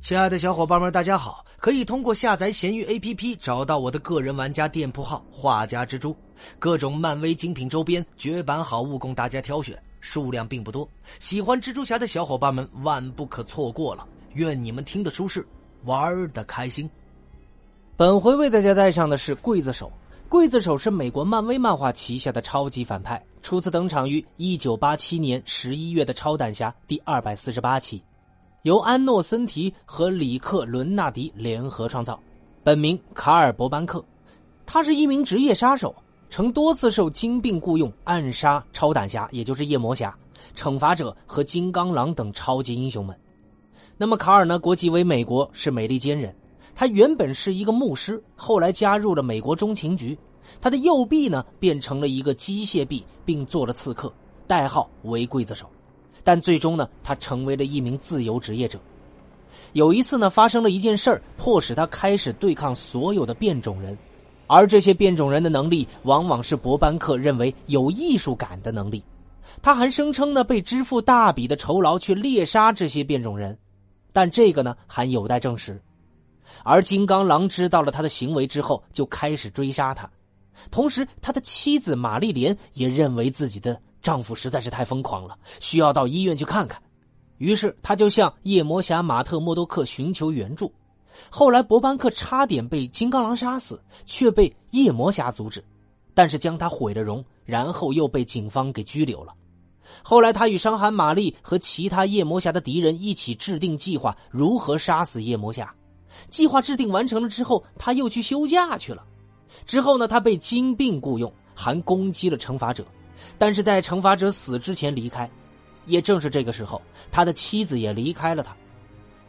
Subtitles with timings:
[0.00, 1.44] 亲爱的小伙伴们，大家好！
[1.58, 6.16] 可以通过下载闲鱼 APP 找到我的个人玩家店铺号“画家蜘蛛”，
[6.58, 10.88] 各种漫威精品周边、绝版好物供大家挑选，数量并不多。
[11.18, 14.06] 喜欢蜘蛛侠的小伙伴们万不可错过了！
[14.34, 15.46] 愿你们听得舒适，
[15.84, 16.88] 玩的开心。
[17.96, 19.90] 本回为大家带上的是刽子手。
[20.30, 28.02] 刽子手是美国漫威漫画旗下的超级反派，初次登场于1987年11月的《超胆侠》第248期。
[28.62, 32.18] 由安诺森提和里克伦纳迪联合创造，
[32.64, 34.04] 本名卡尔伯班克，
[34.66, 35.94] 他是一名职业杀手，
[36.28, 40.12] 曾多次受金并雇佣暗杀超胆侠，也就是夜魔侠、
[40.56, 43.16] 惩罚者和金刚狼等超级英雄们。
[43.96, 44.58] 那么卡尔呢？
[44.58, 46.34] 国籍为美国，是美利坚人。
[46.74, 50.18] 他原本是一个牧师，后来加入了美国中情局。
[50.60, 54.12] 他的右臂呢，变成了一个机械臂，并做了刺客，
[54.48, 55.70] 代号为刽子手。
[56.28, 58.78] 但最终呢，他成为了一名自由职业者。
[59.72, 63.96] 有一次呢，发生了一件事儿，迫使他开始对抗所有的变种人，
[64.46, 69.02] 而这些变种人的能力，往往是博班克认为有艺术感的能力。
[69.62, 73.58] 他还声称呢，被支付大笔的酬劳去猎杀这些变种人，
[74.12, 75.80] 但这个呢，还有待证实。
[76.62, 80.06] 而金刚狼知道了他的行为之后，就开始追杀他。
[80.70, 83.80] 同时，他的妻子玛丽莲也认为自己的。
[84.08, 86.80] 丈夫实在是太疯狂了，需要到医院去看看。
[87.36, 90.72] 于是，他就向夜魔侠马特·默多克寻求援助。
[91.28, 95.62] 后来，博班克差点被金刚狼杀死，却被夜魔侠阻止，
[96.14, 99.34] 但是将他毁了容，然后又被警方给拘留了。
[100.02, 105.70] 后来，他与伤寒玛丽和其他夜魔侠的敌人一起制定计划，如何杀死夜魔侠。
[106.30, 109.04] 计划制定完成了之后，他又去休假去了。
[109.66, 112.82] 之后呢，他被金并雇佣，还攻击了惩罚者。
[113.36, 115.30] 但是在惩罚者死之前离开，
[115.86, 116.80] 也正是这个时候，
[117.10, 118.56] 他的妻子也离开了他。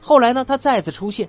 [0.00, 1.28] 后来呢，他再次出现，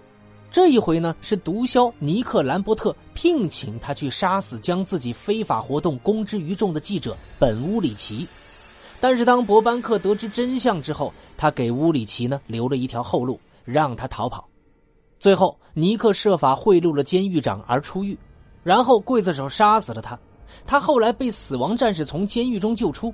[0.52, 8.28] 这一回呢是毒枭尼克兰伯特聘请他去杀死将自己非法活动公之于众的记者本乌里奇。
[9.00, 14.48] 但是当博班克得知真相之后，他给乌里奇呢留了一条后路，让他逃跑。
[15.20, 18.18] 最后，尼克设法贿赂了监狱长而出狱，
[18.64, 20.18] 然后刽子手杀死了他。
[20.66, 23.14] 他后来被死亡战士从监狱中救出，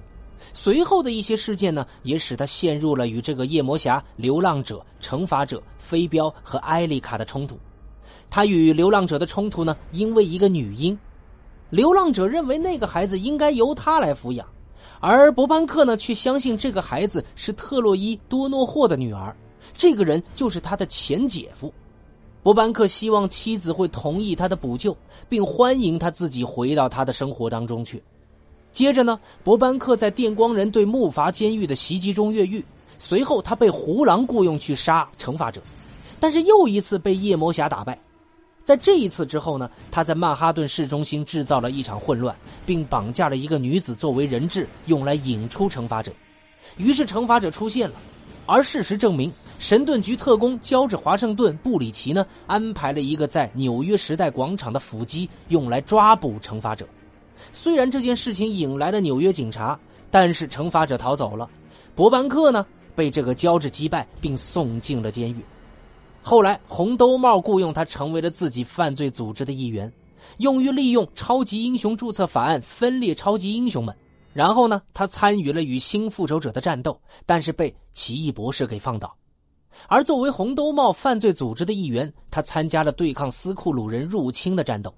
[0.54, 7.58] 随后的一些事件呢，也使他陷入了与这个夜魔侠、流浪者、惩罚者、飞镖和艾丽卡的冲突。
[8.30, 10.98] 他与流浪者的冲突呢，因为一个女婴，
[11.70, 14.48] 流浪者认为那个孩子应该由他来抚养，
[15.00, 19.36] 而博班克呢，却相信这个孩子是特洛伊多诺霍的女儿，
[19.78, 21.74] 这个人就是他的前姐夫。
[22.42, 24.96] 博班克希望妻子会同意他的补救，
[25.28, 28.02] 并欢迎他自己回到他的生活当中去。
[28.72, 32.64] 接着呢，博班克在电光人对木筏监狱的袭击中越狱，
[32.98, 35.62] 随后他被胡狼雇佣去杀惩罚者，
[36.20, 38.00] 但是又一次被夜魔侠打败。
[38.64, 42.36] 在这一次之后呢，他在曼哈顿市中心制造了一场混乱，
[42.66, 46.12] 并绑架了一个女子作为人质，用来引出惩罚者。
[46.78, 47.96] 于是惩罚者出现了。
[48.50, 56.84] 而事实证明，神盾局特工乔治·华盛顿·布里奇呢，安排了一个在纽约时代广场的伏击，用来抓捕惩罚者。
[57.54, 61.48] 虽然这件事情引来了纽约警察，但是惩罚者逃走了。
[61.94, 62.66] 博班克呢，
[62.96, 65.36] 被这个乔治击败，并送进了监狱。
[66.24, 69.94] 后来，红兜帽雇佣他成为了自己犯罪组织的一员，
[70.40, 73.96] 用于利用超级英雄注册法案分裂超级英雄们。
[74.34, 79.16] 然后呢，他参与了与新复仇者的战斗，但是被奇异博士给放倒。
[79.88, 84.94] 而作为红兜帽犯罪组织的一员，他参加了对抗斯库鲁人入侵的战斗。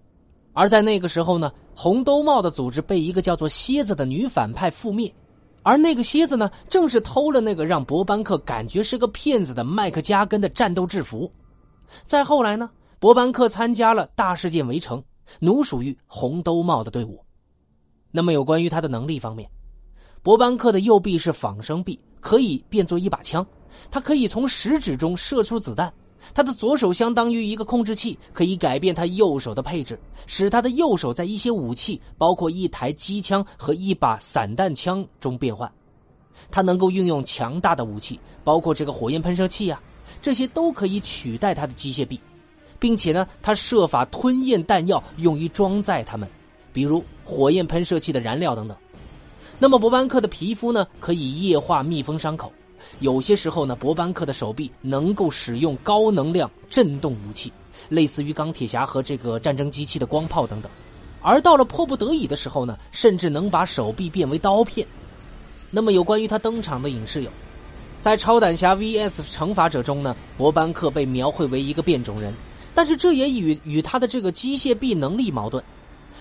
[0.54, 5.14] 而在那个时候呢，红兜帽的组织被一个叫做蝎子的女反派覆灭。
[5.64, 11.32] 而那个蝎子呢，正是偷了那个让博班克感觉是个骗子的麦克加根的战斗制服。
[12.06, 12.70] 再后来呢，
[13.00, 15.04] 博班克参加了大事件围城，
[15.40, 17.24] 奴属于红兜帽的队伍。
[18.12, 19.50] 那么有关于他的能力方面，
[20.22, 23.46] 博班克的右臂是仿生臂，可以变作一把枪。
[23.90, 25.92] 他可以从食指中射出子弹。
[26.36, 35.70] 他的左手相当于一个控制器，可以改变他右手的配置，使他的右手在一些武器，包括一台机枪和一把散弹枪中变换。
[36.52, 39.82] 他能够运用强大的武器，包括这个火焰喷射器啊，
[40.22, 42.20] 这些都可以取代他的机械臂，
[42.78, 46.30] 并且呢，他设法吞咽弹药，用于装载他们。
[46.74, 48.78] 比如火焰喷射器的燃料等等，
[49.60, 52.52] 那么博班克的皮肤呢，可以液化密封伤口。
[53.00, 57.52] 有些时候呢，博班克的手臂能够使用高能量震动武器，
[57.90, 60.72] 类似于钢铁侠和这个战争机器的光炮等等。
[61.22, 64.86] 而到了迫不得已的时候呢，甚至能把手臂变为刀片。
[65.70, 67.30] 那么有关于他登场的影视有：
[68.02, 72.34] 在《超胆侠 VS 惩罚者》中呢，博班克被描绘为一个变种人，
[72.74, 75.64] 但是这也与与他的这个机械臂能力矛盾。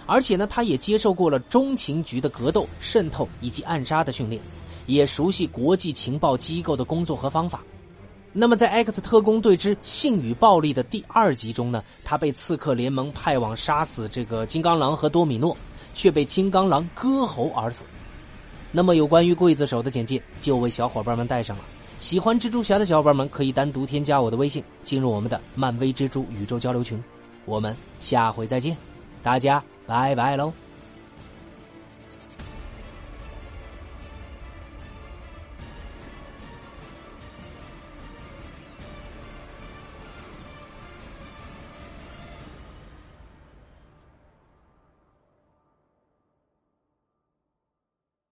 [0.06, 4.40] 而且呢，他也接受过了中情局的格斗、渗透以及暗杀的训练，
[4.86, 7.62] 也熟悉国际情报机构的工作和方法。
[8.32, 15.56] 那么，在《X 特工队之性与暴力》的第二集中呢，他被刺客联盟派往杀死这个金刚狼和多米诺，
[15.94, 17.84] 却被金刚狼割喉而死。
[18.70, 21.64] 那么，有关于刽子手的简介就为小伙伴们带上了。
[21.98, 27.02] 喜欢蜘蛛侠的小伙伴们可以单独添加我的微信，进入我们的漫威蜘蛛宇宙交流群。
[27.46, 28.76] 我们下回再见，
[29.24, 29.60] 大家。
[29.90, 30.69] 拜拜喽。